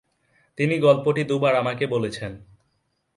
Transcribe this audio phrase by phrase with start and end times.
[0.57, 2.31] তিনি গল্পটি দুবার আমাকে বলেছেন।